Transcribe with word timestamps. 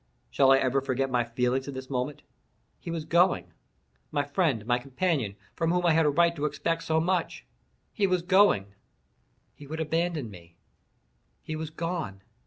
Shall 0.31 0.51
I 0.51 0.57
ever 0.57 0.81
forget 0.81 1.11
my 1.11 1.23
feelings 1.23 1.67
at 1.67 1.75
this 1.75 1.87
moment? 1.87 2.23
He 2.79 2.89
was 2.89 3.05
going—my 3.05 4.23
friend, 4.23 4.65
my 4.65 4.79
companion, 4.79 5.35
from 5.55 5.69
whom 5.69 5.85
I 5.85 5.93
had 5.93 6.07
a 6.07 6.09
right 6.09 6.35
to 6.37 6.45
expect 6.45 6.81
so 6.81 6.99
much—he 6.99 8.07
was 8.07 8.23
going—he 8.23 9.67
would 9.67 9.79
abandon 9.79 10.31
me—he 10.31 11.55
was 11.55 11.69
gone! 11.69 12.23